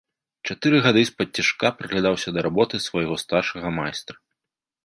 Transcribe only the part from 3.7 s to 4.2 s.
майстра.